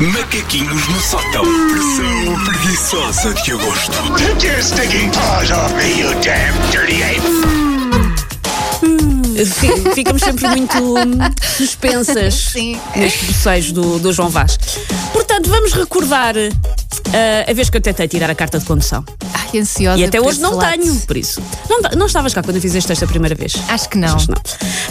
Macaquinhos 0.00 0.86
no 0.88 1.00
sótão. 1.00 1.42
Pressão 1.42 2.44
preguiçosa 2.44 3.34
de 3.34 3.52
agosto. 3.52 3.92
Take 4.16 4.46
your 4.46 4.62
stinking 4.62 5.10
paws 5.10 5.50
off 5.50 5.74
me, 5.74 5.98
you 6.00 6.10
damn 6.22 6.54
dirty 6.70 7.02
ape! 7.02 7.48
Fi- 9.44 9.94
Ficamos 9.94 10.22
sempre 10.22 10.48
muito 10.48 10.78
hum, 10.78 11.18
suspensas 11.56 12.34
Sim. 12.52 12.78
neste 12.96 13.24
bocejo 13.26 13.72
do, 13.72 13.98
do 13.98 14.12
João 14.12 14.28
Vaz. 14.28 14.56
Portanto, 15.12 15.48
vamos 15.50 15.72
recordar 15.72 16.34
ah, 16.36 17.50
a 17.50 17.52
vez 17.52 17.68
que 17.70 17.76
eu 17.76 17.80
tentei 17.80 18.06
tirar 18.08 18.30
a 18.30 18.34
carta 18.34 18.58
de 18.58 18.64
condução. 18.64 19.04
Ai, 19.52 19.60
ansiosa. 19.60 20.00
E 20.00 20.04
até 20.04 20.20
hoje 20.20 20.40
não 20.40 20.50
relato. 20.58 20.78
tenho, 20.80 21.00
por 21.00 21.16
isso. 21.16 21.40
Não, 21.68 21.80
não 21.96 22.06
estavas 22.06 22.32
cá 22.34 22.42
quando 22.42 22.60
fizeste 22.60 22.90
esta 22.92 23.06
primeira 23.06 23.34
vez? 23.34 23.54
Acho 23.68 23.88
que 23.88 23.98
não. 23.98 24.14
Acho 24.14 24.26
que 24.26 24.32
não. 24.32 24.42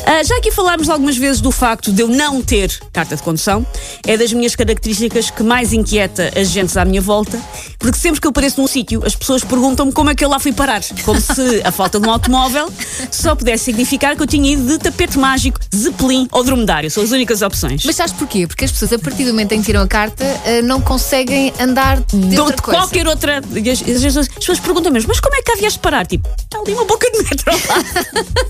Ah, 0.06 0.24
já 0.24 0.38
aqui 0.38 0.52
falámos 0.52 0.90
algumas 0.90 1.18
vezes 1.18 1.42
do 1.42 1.52
facto 1.52 1.92
de 1.92 2.02
eu 2.02 2.08
não 2.08 2.42
ter 2.42 2.72
carta 2.94 3.16
de 3.16 3.22
condução. 3.24 3.66
É 4.06 4.16
das 4.18 4.32
minhas 4.34 4.56
características 4.56 5.30
que 5.30 5.44
mais 5.44 5.74
inquieta 5.74 6.32
as 6.40 6.50
gentes 6.50 6.78
à 6.78 6.86
minha 6.86 7.02
volta, 7.02 7.40
porque 7.80 7.98
sempre 7.98 8.20
que 8.22 8.28
eu 8.28 8.30
apareço 8.30 8.60
num 8.62 8.68
sítio, 8.68 9.02
as 9.06 9.16
pessoas 9.16 9.44
perguntam-me 9.44 9.92
como 9.92 10.10
é 10.10 10.16
que 10.16 10.24
eu 10.24 10.30
lá 10.30 10.40
fui 10.40 10.54
parar. 10.54 10.82
Como 11.04 11.20
se 11.20 11.62
a 11.64 11.72
falta 11.72 12.00
de 12.00 12.08
um 12.08 12.12
automóvel 12.12 12.72
só 13.12 13.36
pudesse 13.36 13.66
significar 13.66 14.16
que 14.16 14.24
eu 14.24 14.28
tinha 14.28 14.54
ido 14.54 14.66
de 14.68 14.78
tapete 14.78 15.18
mágico, 15.18 15.60
zeppelin 15.76 16.28
ou 16.32 16.44
dromedário. 16.44 16.90
São 16.90 17.04
as 17.04 17.12
únicas 17.12 17.42
opções. 17.42 17.84
Mas 17.86 17.96
sabes 17.96 18.14
porquê? 18.14 18.48
Porque 18.48 18.66
as 18.66 18.72
pessoas, 18.72 18.94
a 18.94 19.00
partir 19.00 19.24
do 19.26 19.32
momento 19.32 19.52
em 19.54 19.60
que 19.60 19.66
tiram 19.66 19.82
a 19.82 19.88
carta, 19.88 20.24
eh, 20.46 20.62
não 20.62 20.80
conseguem 20.82 21.54
andar 21.60 22.00
de 22.02 22.18
de 22.18 22.40
outra 22.40 22.58
qualquer 22.62 23.08
outra. 23.08 23.40
As, 23.40 24.06
as- 24.06 24.18
as- 24.18 24.18
as 24.18 24.28
pessoas 24.48 24.60
perguntam 24.62 24.94
mesmo, 24.94 25.10
mas 25.10 25.20
como 25.20 25.36
é 25.36 25.40
que 25.40 25.52
cá 25.52 25.58
vieste 25.60 25.80
parar? 25.80 26.08
Tipo, 26.08 26.30
está 26.40 26.60
ali 26.60 26.74
uma 26.74 26.86
boca 26.86 27.10
de 27.12 27.18
metro. 27.18 27.52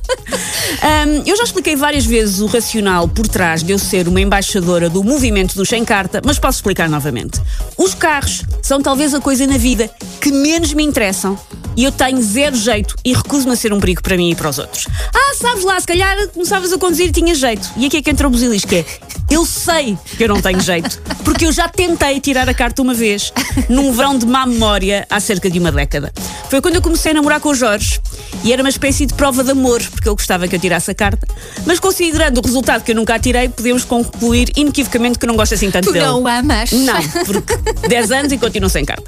Ahm, 0.84 1.24
eu 1.26 1.36
já 1.36 1.44
expliquei 1.44 1.76
várias 1.76 2.06
vezes 2.06 2.40
o 2.40 2.46
racional 2.46 3.08
por 3.08 3.28
trás 3.28 3.64
de 3.64 3.72
eu 3.72 3.80
ser 3.80 4.08
uma 4.08 4.22
embaixadora 4.22 4.90
do 4.90 5.04
movimento 5.04 5.56
do 5.56 5.66
sem 5.66 5.84
carta, 5.84 6.22
mas 6.24 6.38
posso 6.38 6.60
explicar 6.60 6.88
novamente. 6.88 7.42
Os 7.76 7.96
carros 7.96 8.44
são 8.62 8.80
talvez 8.80 9.16
a 9.16 9.20
coisa 9.20 9.48
na 9.48 9.58
vida 9.58 9.90
que 10.22 10.32
menos 10.32 10.74
me 10.74 10.84
interessam 10.84 11.40
e 11.76 11.84
eu 11.84 11.92
tenho 11.92 12.22
zero 12.22 12.56
jeito 12.56 12.96
e 13.04 13.14
recuso-me 13.14 13.54
a 13.54 13.56
ser 13.56 13.74
um 13.74 13.80
perigo 13.80 14.04
para 14.04 14.16
mim 14.18 14.30
e 14.32 14.36
para 14.36 14.50
os 14.50 14.60
outros. 14.60 14.88
Ah, 15.14 15.36
sabes 15.36 15.64
lá, 15.64 15.80
se 15.80 15.88
calhar 15.88 16.28
começavas 16.30 16.72
a 16.74 16.78
conduzir 16.78 17.08
e 17.08 17.12
tinha 17.12 17.34
jeito. 17.34 17.68
E 17.76 17.88
aqui 17.88 17.98
é 17.98 18.02
que 18.04 18.10
entra 18.12 18.28
o 18.28 18.30
busilisco, 18.30 18.68
que 18.68 18.78
é 18.78 18.86
eu 19.32 19.46
sei 19.46 19.98
que 20.16 20.24
eu 20.24 20.28
não 20.28 20.42
tenho 20.42 20.60
jeito, 20.60 21.02
porque 21.38 21.46
eu 21.46 21.52
já 21.52 21.70
tentei 21.70 22.20
tirar 22.20 22.50
a 22.50 22.54
carta 22.54 22.82
uma 22.82 22.96
vez, 22.96 23.32
num 23.70 23.94
verão 23.94 24.18
de 24.18 24.26
má 24.26 24.44
memória, 24.44 25.06
há 25.08 25.20
cerca 25.20 25.48
de 25.52 25.60
uma 25.60 25.72
década. 25.72 26.12
Foi 26.50 26.60
quando 26.60 26.78
eu 26.78 26.82
comecei 26.82 27.12
a 27.12 27.14
namorar 27.14 27.40
com 27.40 27.50
o 27.50 27.54
Jorge 27.54 28.00
e 28.44 28.52
era 28.52 28.64
uma 28.64 28.70
espécie 28.70 29.06
de 29.06 29.14
prova 29.14 29.44
de 29.44 29.52
amor, 29.52 29.80
porque 29.92 30.10
ele 30.10 30.16
gostava 30.16 30.48
que 30.48 30.56
eu 30.56 30.60
tirasse 30.60 30.90
a 30.90 30.96
carta. 30.96 31.28
Mas 31.64 31.80
considerando 31.80 32.40
o 32.40 32.42
resultado 32.42 32.84
que 32.84 32.92
eu 32.92 32.96
nunca 32.96 33.14
a 33.14 33.20
tirei, 33.20 33.50
podemos 33.50 33.86
concluir 33.86 34.52
inequivocamente 34.56 35.20
que 35.20 35.28
não 35.28 35.36
gosto 35.36 35.54
assim 35.54 35.70
tanto 35.70 35.90
Tu 35.90 35.94
dele. 35.94 36.06
não 36.06 36.24
o 36.24 36.28
amas? 36.28 36.72
Não, 36.72 37.08
porque 37.24 37.88
10 37.88 38.12
anos 38.14 38.32
e 38.32 38.40
continuo 38.40 38.68
sem 38.68 38.84
carta. 38.84 39.04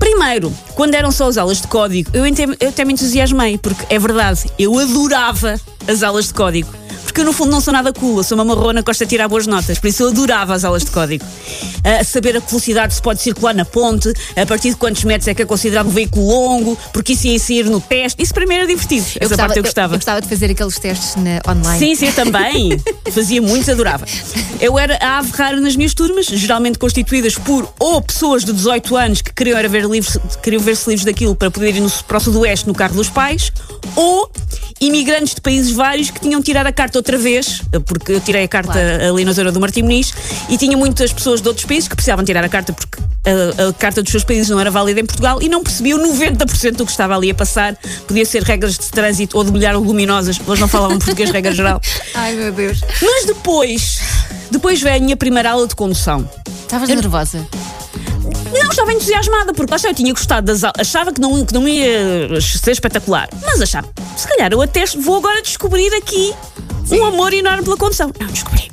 Primeiro, 0.00 0.52
quando 0.74 0.96
eram 0.96 1.12
só 1.12 1.28
as 1.28 1.38
aulas 1.38 1.60
de 1.60 1.68
código, 1.68 2.10
eu 2.12 2.24
até, 2.24 2.44
eu 2.58 2.70
até 2.70 2.84
me 2.84 2.92
entusiasmei, 2.94 3.56
porque 3.56 3.86
é 3.88 4.00
verdade, 4.00 4.50
eu 4.58 4.76
adorava 4.80 5.60
as 5.86 6.02
aulas 6.02 6.26
de 6.26 6.34
código. 6.34 6.81
Porque 7.12 7.20
eu, 7.20 7.26
no 7.26 7.32
fundo, 7.34 7.50
não 7.50 7.60
sou 7.60 7.74
nada 7.74 7.92
cool, 7.92 8.16
eu 8.16 8.22
sou 8.22 8.38
uma 8.38 8.44
marrona 8.44 8.80
que 8.80 8.86
gosta 8.86 9.04
de 9.04 9.10
tirar 9.10 9.28
boas 9.28 9.46
notas, 9.46 9.78
por 9.78 9.86
isso 9.86 10.02
eu 10.02 10.08
adorava 10.08 10.54
as 10.54 10.64
aulas 10.64 10.82
de 10.82 10.90
código. 10.90 11.22
A 11.84 12.02
saber 12.02 12.38
a 12.38 12.40
que 12.40 12.48
velocidade 12.48 12.94
se 12.94 13.02
pode 13.02 13.20
circular 13.20 13.54
na 13.54 13.66
ponte, 13.66 14.10
a 14.34 14.46
partir 14.46 14.70
de 14.70 14.76
quantos 14.76 15.04
metros 15.04 15.28
é 15.28 15.34
que 15.34 15.42
é 15.42 15.44
considerado 15.44 15.88
um 15.88 15.90
veículo 15.90 16.26
longo, 16.26 16.74
porque 16.90 17.12
isso 17.12 17.26
ia 17.26 17.38
sair 17.38 17.66
no 17.66 17.82
teste. 17.82 18.22
Isso 18.22 18.32
para 18.32 18.46
mim 18.46 18.54
era 18.54 18.66
divertido. 18.66 19.04
Essa 19.20 19.36
parte 19.36 19.58
eu 19.58 19.62
gostava. 19.62 19.92
Eu, 19.92 19.98
gostava 19.98 20.22
de 20.22 20.28
fazer 20.28 20.50
aqueles 20.50 20.78
testes 20.78 21.16
na, 21.16 21.42
online. 21.46 21.78
Sim, 21.78 21.94
sim, 21.94 22.06
eu 22.06 22.14
também. 22.14 22.80
Fazia 23.12 23.42
muitos, 23.42 23.68
adorava. 23.68 24.06
Eu 24.58 24.78
era 24.78 24.96
a 24.96 25.18
ave 25.18 25.32
rara 25.32 25.60
nas 25.60 25.76
minhas 25.76 25.92
turmas, 25.92 26.24
geralmente 26.24 26.78
constituídas 26.78 27.34
por 27.34 27.70
ou 27.78 28.00
pessoas 28.00 28.42
de 28.42 28.54
18 28.54 28.96
anos 28.96 29.20
que 29.20 29.34
queriam 29.34 29.58
ver 29.68 29.84
livros, 29.84 30.16
queriam 30.42 30.62
ver-se 30.62 30.88
livros 30.88 31.04
daquilo 31.04 31.36
para 31.36 31.50
poder 31.50 31.76
ir 31.76 31.80
no, 31.80 31.90
para 31.90 32.16
o 32.16 32.20
sudoeste 32.20 32.66
no 32.66 32.72
carro 32.72 32.94
dos 32.94 33.10
pais, 33.10 33.52
ou 33.94 34.30
imigrantes 34.86 35.34
de 35.34 35.40
países 35.40 35.72
vários 35.72 36.10
que 36.10 36.20
tinham 36.20 36.42
tirado 36.42 36.66
a 36.66 36.72
carta 36.72 36.98
outra 36.98 37.16
vez, 37.16 37.62
porque 37.86 38.12
eu 38.12 38.20
tirei 38.20 38.44
a 38.44 38.48
carta 38.48 38.72
Claro. 38.72 39.14
ali 39.14 39.24
na 39.24 39.32
zona 39.32 39.52
do 39.52 39.60
Martim 39.60 39.82
Muniz, 39.82 40.12
e 40.48 40.56
tinha 40.58 40.76
muitas 40.76 41.12
pessoas 41.12 41.40
de 41.40 41.48
outros 41.48 41.66
países 41.66 41.88
que 41.88 41.94
precisavam 41.94 42.24
tirar 42.24 42.44
a 42.44 42.48
carta 42.48 42.72
porque 42.72 42.98
a, 43.24 43.68
a 43.68 43.72
carta 43.72 44.02
dos 44.02 44.10
seus 44.10 44.24
países 44.24 44.48
não 44.48 44.58
era 44.58 44.70
válida 44.70 44.98
em 45.00 45.06
Portugal 45.06 45.40
e 45.40 45.48
não 45.48 45.62
percebiam 45.62 45.98
90% 45.98 46.72
do 46.76 46.84
que 46.84 46.90
estava 46.90 47.14
ali 47.16 47.30
a 47.30 47.34
passar. 47.34 47.76
Podia 48.06 48.24
ser 48.26 48.42
regras 48.42 48.76
de 48.76 48.90
trânsito 48.90 49.36
ou 49.38 49.44
de 49.44 49.52
molhar 49.52 49.76
luminosas, 49.76 50.40
eles 50.46 50.60
não 50.60 50.68
falavam 50.68 50.98
português, 50.98 51.30
regra 51.32 51.52
geral. 51.52 51.80
Ai 52.14 52.34
meu 52.34 52.52
Deus. 52.52 52.80
Mas 53.00 53.26
depois, 53.26 54.00
depois 54.50 54.80
veio 54.82 54.96
a 54.96 55.00
minha 55.00 55.16
primeira 55.16 55.52
aula 55.52 55.68
de 55.68 55.76
condução. 55.76 56.28
Estavas 56.62 56.88
nervosa? 56.88 57.46
Não, 58.52 58.70
estava 58.70 58.92
entusiasmada, 58.92 59.52
porque 59.54 59.70
lá 59.70 59.76
está, 59.76 59.88
eu 59.88 59.94
tinha 59.94 60.12
gostado 60.12 60.46
das 60.46 60.62
aulas, 60.62 60.80
achava 60.80 61.12
que 61.12 61.20
não, 61.20 61.44
que 61.44 61.54
não 61.54 61.66
ia 61.66 62.40
ser 62.40 62.72
espetacular, 62.72 63.28
mas 63.46 63.60
achava, 63.62 63.88
se 64.22 64.28
calhar 64.28 64.52
eu 64.52 64.62
até 64.62 64.84
vou 65.00 65.16
agora 65.16 65.42
descobrir 65.42 65.92
aqui 65.94 66.32
um 66.92 67.04
amor 67.04 67.32
enorme 67.32 67.64
pela 67.64 67.76
condução. 67.76 68.12
Não, 68.20 68.28
descobri. 68.28 68.70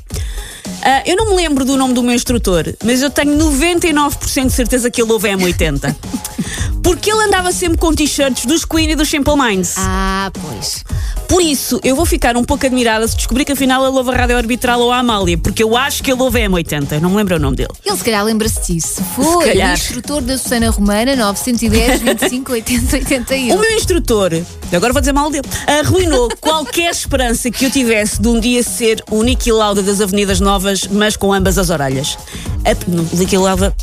Ah, 0.81 1.03
eu 1.05 1.15
não 1.15 1.29
me 1.29 1.35
lembro 1.35 1.65
do 1.65 1.75
nome 1.75 1.93
do 1.93 2.03
meu 2.03 2.13
instrutor, 2.15 2.65
mas 2.83 3.01
eu 3.01 3.09
tenho 3.09 3.37
99% 3.37 4.45
de 4.45 4.53
certeza 4.53 4.89
que 4.91 5.01
ele 5.01 5.11
ouve 5.11 5.27
M80. 5.29 5.95
Porque 6.83 7.11
ele 7.11 7.23
andava 7.23 7.51
sempre 7.51 7.77
com 7.77 7.93
t-shirts 7.93 8.45
dos 8.45 8.63
Queen 8.63 8.91
e 8.91 8.95
dos 8.95 9.09
Simple 9.09 9.35
Minds. 9.35 9.75
Ah, 9.77 10.31
pois. 10.33 10.83
Por 11.27 11.41
isso, 11.41 11.79
eu 11.83 11.95
vou 11.95 12.05
ficar 12.05 12.35
um 12.37 12.43
pouco 12.43 12.65
admirada 12.65 13.07
se 13.07 13.15
descobrir 13.15 13.45
que 13.45 13.51
afinal 13.51 13.85
ele 13.85 13.95
ouve 13.95 14.09
a 14.09 14.15
Rádio 14.15 14.37
Arbitral 14.37 14.79
ou 14.79 14.91
a 14.91 14.97
Amália, 14.97 15.37
porque 15.37 15.61
eu 15.61 15.75
acho 15.75 16.01
que 16.01 16.11
ele 16.11 16.21
ouve 16.21 16.41
a 16.41 16.49
M80, 16.49 16.99
não 16.99 17.11
me 17.11 17.17
lembro 17.17 17.35
o 17.35 17.39
nome 17.39 17.57
dele. 17.57 17.69
Ele 17.85 17.97
se 17.97 18.03
calhar 18.03 18.23
lembra-se 18.23 18.73
disso. 18.73 19.03
Foi 19.15 19.45
calhar. 19.45 19.71
o 19.71 19.73
instrutor 19.73 20.21
da 20.21 20.37
Susana 20.37 20.69
Romana 20.71 21.15
910 21.15 22.01
25 22.01 22.51
80 22.53 22.95
81. 22.95 23.55
O 23.55 23.59
meu 23.59 23.71
instrutor, 23.75 24.31
agora 24.75 24.93
vou 24.93 24.99
dizer 25.01 25.13
mal 25.13 25.29
dele, 25.29 25.47
arruinou 25.67 26.29
qualquer 26.39 26.91
esperança 26.91 27.49
que 27.49 27.65
eu 27.65 27.71
tivesse 27.71 28.21
de 28.21 28.27
um 28.27 28.39
dia 28.39 28.61
ser 28.63 29.03
o 29.09 29.23
Niki 29.23 29.51
Lauda 29.51 29.81
das 29.81 29.99
Avenidas 30.01 30.39
Novas, 30.39 30.87
mas 30.87 31.15
com 31.15 31.33
ambas 31.33 31.57
as 31.57 31.69
orelhas. 31.69 32.17
A- 32.65 33.15
Niki 33.15 33.37
Lauda 33.37 33.73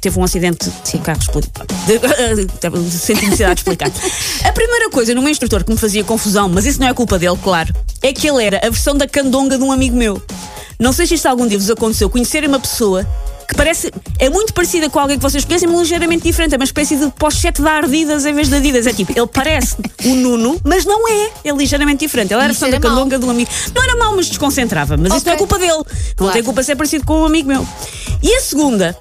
teve 0.00 0.18
um 0.18 0.24
acidente 0.24 0.70
de 0.90 0.98
carro 0.98 1.18
explodiu. 1.20 1.50
Senti 2.90 3.24
necessidade 3.24 3.54
de 3.56 3.60
explicar. 3.60 3.90
A 4.44 4.52
primeira 4.52 4.90
coisa 4.90 5.14
no 5.14 5.20
meu 5.22 5.30
instrutor 5.30 5.64
que 5.64 5.72
me 5.72 5.78
fazia 5.78 6.02
confusão, 6.04 6.48
mas 6.48 6.66
isso 6.66 6.80
não 6.80 6.88
é 6.88 6.94
culpa 6.94 7.18
dele, 7.18 7.36
claro, 7.42 7.74
é 8.02 8.12
que 8.12 8.28
ele 8.28 8.42
era 8.44 8.58
a 8.58 8.70
versão 8.70 8.96
da 8.96 9.06
candonga 9.06 9.58
de 9.58 9.64
um 9.64 9.72
amigo 9.72 9.96
meu. 9.96 10.22
Não 10.78 10.92
sei 10.92 11.06
se 11.06 11.14
isto 11.14 11.26
algum 11.26 11.46
dia 11.46 11.58
vos 11.58 11.70
aconteceu, 11.70 12.08
conhecerem 12.10 12.48
uma 12.48 12.60
pessoa 12.60 13.06
que 13.48 13.54
parece. 13.54 13.92
é 14.18 14.28
muito 14.28 14.52
parecida 14.52 14.88
com 14.90 14.98
alguém 14.98 15.16
que 15.16 15.22
vocês 15.22 15.44
conhecem, 15.44 15.68
mas 15.68 15.80
ligeiramente 15.80 16.22
diferente. 16.24 16.54
É 16.54 16.56
uma 16.58 16.64
espécie 16.64 16.96
de 16.96 17.10
pochete 17.12 17.62
da 17.62 17.78
Adidas 17.78 18.26
em 18.26 18.32
vez 18.34 18.48
de 18.48 18.56
Adidas. 18.56 18.86
É 18.86 18.92
tipo, 18.92 19.12
ele 19.12 19.26
parece 19.26 19.76
o 20.04 20.14
Nuno, 20.14 20.60
mas 20.64 20.84
não 20.84 21.08
é. 21.08 21.30
É 21.44 21.52
ligeiramente 21.52 22.00
diferente. 22.00 22.32
Ele 22.32 22.42
era 22.42 22.54
fã 22.54 22.68
da 22.68 22.80
candonga 22.80 23.18
de 23.18 23.24
um 23.24 23.30
amigo. 23.30 23.50
Não 23.74 23.82
era 23.82 23.96
mau, 23.96 24.14
mas 24.16 24.28
desconcentrava. 24.28 24.96
Mas 24.96 25.14
isso 25.14 25.26
não 25.26 25.32
é 25.32 25.36
culpa 25.36 25.58
dele. 25.58 25.72
Não 25.72 25.84
Claro. 26.16 26.32
tem 26.32 26.42
culpa 26.42 26.60
de 26.60 26.66
ser 26.66 26.76
parecido 26.76 27.04
com 27.04 27.20
um 27.20 27.24
amigo 27.26 27.48
meu. 27.48 27.66
E 28.22 28.34
a 28.34 28.40
segunda. 28.40 28.96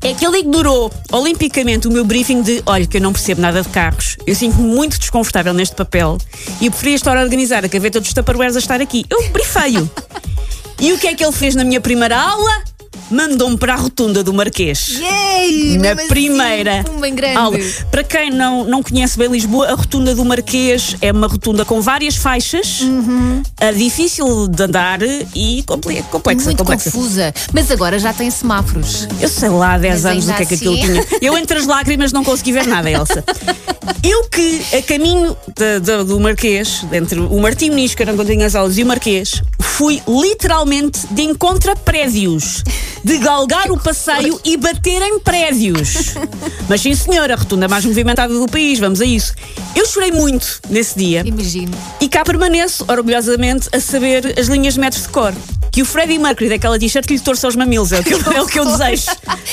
É 0.00 0.14
que 0.14 0.24
ele 0.24 0.38
ignorou 0.38 0.92
olimpicamente 1.10 1.88
o 1.88 1.90
meu 1.90 2.04
briefing 2.04 2.40
de 2.40 2.62
olha, 2.66 2.86
que 2.86 2.98
eu 2.98 3.00
não 3.00 3.12
percebo 3.12 3.40
nada 3.40 3.62
de 3.62 3.68
carros. 3.68 4.16
Eu 4.24 4.34
sinto-me 4.36 4.62
muito 4.72 4.96
desconfortável 4.96 5.52
neste 5.52 5.74
papel 5.74 6.18
e 6.60 6.66
eu 6.66 6.70
preferia 6.70 6.94
estar 6.94 7.16
a 7.16 7.20
organizar 7.20 7.64
a 7.64 7.68
gaveta 7.68 7.98
dos 8.00 8.12
Tupperwares 8.12 8.54
a 8.54 8.60
estar 8.60 8.80
aqui. 8.80 9.04
Eu 9.10 9.28
brifeio. 9.30 9.90
e 10.80 10.92
o 10.92 10.98
que 10.98 11.08
é 11.08 11.14
que 11.16 11.24
ele 11.24 11.32
fez 11.32 11.56
na 11.56 11.64
minha 11.64 11.80
primeira 11.80 12.16
aula? 12.16 12.62
Mandou-me 13.10 13.56
para 13.56 13.74
a 13.74 13.76
rotunda 13.76 14.22
do 14.22 14.32
Marquês. 14.34 14.98
Yay! 15.00 15.78
Na 15.78 15.92
assim, 15.92 16.08
primeira 16.08 16.84
grande. 17.14 17.36
aula. 17.36 17.58
Para 17.90 18.04
quem 18.04 18.30
não, 18.30 18.64
não 18.64 18.82
conhece 18.82 19.16
bem 19.18 19.28
Lisboa, 19.30 19.68
a 19.68 19.74
rotunda 19.74 20.14
do 20.14 20.24
Marquês 20.24 20.94
é 21.00 21.10
uma 21.10 21.26
rotunda 21.26 21.64
com 21.64 21.80
várias 21.80 22.16
faixas, 22.16 22.80
é 23.60 23.72
difícil 23.72 24.46
de 24.48 24.62
andar 24.62 25.00
e 25.34 25.62
complexa. 25.64 26.44
Muito 26.44 26.58
complexa. 26.58 26.90
confusa. 26.90 27.34
Mas 27.52 27.70
agora 27.70 27.98
já 27.98 28.12
tem 28.12 28.30
semáforos. 28.30 29.08
Eu 29.20 29.28
sei 29.28 29.48
lá, 29.48 29.74
há 29.74 29.78
10 29.78 29.94
Mas 29.94 30.04
anos 30.12 30.28
o 30.28 30.34
que 30.34 30.42
é 30.42 30.46
que 30.46 30.54
aquilo 30.54 30.74
assim. 30.74 30.82
tinha. 30.86 31.06
Eu 31.22 31.38
entre 31.38 31.58
as 31.58 31.66
lágrimas 31.66 32.12
não 32.12 32.22
consegui 32.22 32.52
ver 32.52 32.66
nada, 32.66 32.90
Elsa. 32.90 33.24
Eu 34.02 34.24
que, 34.28 34.60
a 34.76 34.82
caminho 34.82 35.36
da- 35.56 35.78
da- 35.78 36.02
do 36.02 36.20
Marquês, 36.20 36.84
entre 36.92 37.18
o 37.18 37.38
Martim 37.40 37.70
tinha 38.24 38.46
as 38.46 38.54
aulas, 38.54 38.76
e 38.78 38.82
o 38.82 38.86
Marquês, 38.86 39.42
fui 39.78 40.02
literalmente 40.08 41.06
de 41.12 41.22
encontro 41.22 41.70
a 41.70 41.76
prédios. 41.76 42.64
De 43.04 43.16
galgar 43.18 43.70
o 43.70 43.78
passeio 43.78 44.40
e 44.44 44.56
bater 44.56 45.00
em 45.02 45.20
prédios. 45.20 46.14
Mas 46.68 46.80
sim, 46.80 46.96
senhora, 46.96 47.34
a 47.34 47.36
rotunda 47.36 47.68
mais 47.68 47.84
movimentada 47.84 48.34
do 48.34 48.48
país, 48.48 48.80
vamos 48.80 49.00
a 49.00 49.04
isso. 49.04 49.32
Eu 49.76 49.86
chorei 49.86 50.10
muito 50.10 50.60
nesse 50.68 50.98
dia. 50.98 51.22
Imagino. 51.24 51.70
E 52.00 52.08
cá 52.08 52.24
permaneço, 52.24 52.84
orgulhosamente, 52.88 53.68
a 53.72 53.78
saber 53.78 54.34
as 54.36 54.48
linhas 54.48 54.74
de 54.74 54.80
metros 54.80 55.04
de 55.04 55.10
cor. 55.10 55.32
que 55.70 55.80
o 55.80 55.84
Freddie 55.84 56.18
Mercury 56.18 56.48
daquela 56.48 56.76
t-shirt 56.76 57.06
que 57.06 57.14
lhe 57.14 57.20
torça 57.20 57.46
os 57.46 57.54
mamilos. 57.54 57.92
É 57.92 58.00
o 58.00 58.02
que 58.02 58.14
eu, 58.14 58.32
é 58.32 58.42
o 58.42 58.46
que 58.46 58.58
eu 58.58 58.64
desejo. 58.76 59.06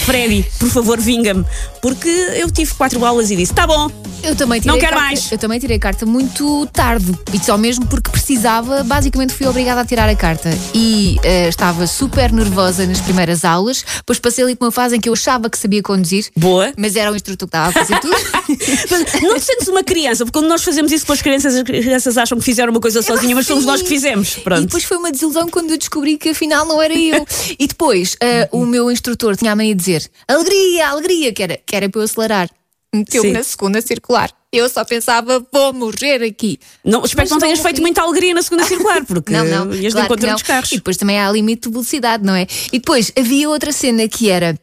Freddie, 0.06 0.44
por 0.60 0.70
favor, 0.70 1.00
vinga-me. 1.00 1.46
Porque 1.84 2.10
eu 2.10 2.50
tive 2.50 2.74
quatro 2.74 3.06
aulas 3.06 3.30
e 3.30 3.36
disse: 3.36 3.54
tá 3.54 3.68
bom, 3.68 3.92
Eu 4.26 4.36
também 4.36 4.60
tirei 4.60 4.74
Não 4.74 4.80
quero 4.80 4.96
carta, 4.96 5.06
mais. 5.06 5.32
Eu 5.32 5.38
também 5.38 5.60
tirei 5.60 5.78
a 5.78 5.80
carta 5.80 6.04
muito 6.04 6.66
tarde. 6.74 7.14
E 7.32 7.38
só 7.38 7.58
mesmo 7.60 7.86
porque 7.86 8.10
precisava, 8.10 8.84
basicamente 8.84 9.32
fui 9.32 9.46
obrigada 9.46 9.82
a 9.82 9.86
tirar 9.86 10.10
a 10.10 10.16
carta. 10.16 10.50
E 10.74 11.20
eh, 11.22 11.48
estava 11.48 11.86
super 11.86 12.32
nervosa 12.32 12.88
nas 12.88 13.00
primeiras 13.00 13.46
aulas. 13.46 13.86
Depois 13.98 14.18
passei 14.18 14.44
ali 14.44 14.56
por 14.56 14.66
uma 14.66 14.72
fase 14.72 14.96
em 14.96 15.00
que 15.00 15.08
eu 15.08 15.14
achava 15.14 15.48
que 15.48 15.60
sabia 15.60 15.84
conduzir. 15.84 16.26
boa. 16.36 16.74
Mas 16.76 16.96
era 16.96 17.12
o 17.12 17.16
instrutor 17.16 17.48
que 17.48 17.56
estava 17.56 17.70
a 17.70 17.72
fazer 17.72 18.00
tudo. 18.00 18.16
Mas 18.90 19.22
Não 19.22 19.36
te 19.36 19.46
sentes 19.46 19.68
uma 19.68 19.84
criança, 19.84 20.26
porque 20.26 20.40
quando 20.40 20.50
nós 20.50 20.64
fazemos 20.64 20.92
isso 20.92 21.06
pelas 21.06 21.22
crianças, 21.22 21.56
as 21.56 21.64
crianças 21.64 22.18
acham 22.18 22.40
que 22.40 22.44
fizeram 22.44 22.72
uma 22.72 22.82
coisa 22.82 23.04
sozinha, 23.04 23.36
mas 23.36 23.46
somos 23.46 23.64
Sim. 23.64 23.70
nós 23.70 23.82
que 23.82 23.88
fizemos. 23.88 24.38
E 24.38 24.42
Pronto. 24.42 24.62
depois 24.64 24.84
foi 24.84 24.98
uma 24.98 25.12
desilusão 25.12 25.48
quando 25.50 25.70
eu 25.70 25.78
descobri 25.78 26.18
que 26.18 26.30
afinal 26.30 26.66
não 26.66 26.82
era 26.82 26.94
eu. 26.96 27.26
E 27.60 27.68
depois 27.68 28.18
eh, 28.22 28.50
o 28.52 28.66
meu 28.66 28.90
instrutor 28.90 29.36
tinha 29.36 29.52
a 29.52 29.56
mania 29.56 29.76
de 29.76 29.80
dizer 29.80 30.10
alegria, 30.28 30.90
alegria, 30.90 31.34
que 31.34 31.44
era, 31.44 31.60
que 31.64 31.76
era 31.76 31.90
para 31.90 32.02
eu 32.02 32.06
acelerar. 32.06 32.50
Meteu-me 32.96 33.32
na 33.32 33.44
segunda 33.44 33.82
circular. 33.82 34.32
Eu 34.52 34.70
só 34.70 34.86
pensava, 34.86 35.46
vou 35.52 35.74
morrer 35.74 36.24
aqui. 36.24 36.58
Não, 36.84 37.04
espero 37.04 37.24
Mas 37.24 37.30
que 37.30 37.34
não 37.34 37.40
tenhas 37.40 37.60
feito 37.60 37.82
muita 37.82 38.02
alegria 38.02 38.34
na 38.34 38.42
segunda 38.42 38.64
circular, 38.68 39.04
porque 39.06 39.34
Não, 39.34 39.44
não. 39.44 39.74
ias 39.74 39.94
de 39.94 40.00
claro 40.00 40.08
que 40.08 40.14
encontro 40.14 40.32
dos 40.34 40.44
carros. 40.44 40.72
E 40.72 40.76
depois 40.78 40.98
também 40.98 41.20
há 41.20 41.30
limite 41.32 41.68
de 41.68 41.72
velocidade, 41.74 42.24
não 42.24 42.34
é? 42.36 42.48
E 42.72 42.80
depois 42.80 43.12
havia 43.18 43.50
outra 43.50 43.72
cena 43.72 44.08
que 44.08 44.30
era. 44.30 44.58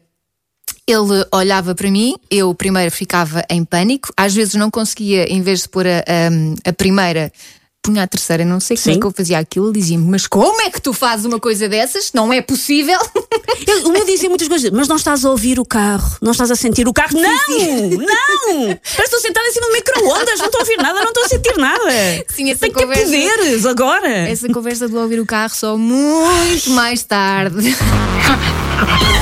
Ele 0.86 1.24
olhava 1.32 1.74
para 1.74 1.90
mim, 1.90 2.16
eu 2.30 2.52
primeiro 2.54 2.90
ficava 2.90 3.44
em 3.48 3.64
pânico, 3.64 4.12
às 4.16 4.34
vezes 4.34 4.54
não 4.54 4.68
conseguia, 4.70 5.30
em 5.32 5.40
vez 5.40 5.62
de 5.62 5.68
pôr 5.68 5.86
a, 5.86 5.98
a, 6.00 6.70
a 6.70 6.72
primeira, 6.72 7.32
punha 7.82 8.04
a 8.04 8.06
terceira, 8.06 8.44
não 8.44 8.60
sei 8.60 8.76
como 8.76 8.84
Sim. 8.84 8.92
é 8.96 9.00
que 9.00 9.06
eu 9.06 9.10
fazia 9.10 9.38
aquilo, 9.38 9.66
ele 9.66 9.80
dizia-me, 9.80 10.04
mas 10.08 10.26
como 10.28 10.60
é 10.62 10.70
que 10.70 10.80
tu 10.80 10.92
fazes 10.92 11.26
uma 11.26 11.40
coisa 11.40 11.68
dessas? 11.68 12.12
Não 12.12 12.32
é 12.32 12.40
possível. 12.40 12.98
Eu, 13.66 13.84
o 13.86 13.92
meu 13.92 14.04
dizia 14.04 14.28
muitas 14.28 14.48
coisas, 14.48 14.70
mas 14.70 14.88
não 14.88 14.96
estás 14.96 15.24
a 15.24 15.30
ouvir 15.30 15.58
o 15.60 15.64
carro, 15.64 16.16
não 16.20 16.32
estás 16.32 16.50
a 16.50 16.56
sentir 16.56 16.86
o 16.88 16.92
carro. 16.92 17.16
Não! 17.18 17.30
Não! 18.02 18.66
Parece 18.76 19.02
estou 19.04 19.20
sentada 19.20 19.46
em 19.46 19.52
cima 19.52 19.66
do 19.66 19.72
micro-ondas, 19.72 20.38
não 20.38 20.46
estou 20.46 20.58
a 20.60 20.62
ouvir 20.62 20.76
nada, 20.78 21.00
não 21.00 21.08
estou 21.08 21.24
a 21.24 21.28
sentir 21.28 21.56
nada. 21.58 21.90
Sim, 22.28 22.50
essa 22.50 22.60
Tem 22.60 22.70
que 22.72 22.78
ter 22.78 22.82
conversa- 22.86 23.04
poderes 23.04 23.66
agora. 23.66 24.08
Essa 24.28 24.48
conversa 24.52 24.88
de 24.88 24.96
ouvir 24.96 25.20
o 25.20 25.26
carro 25.26 25.54
só 25.54 25.76
muito 25.76 26.70
mais 26.70 27.02
tarde. 27.04 27.76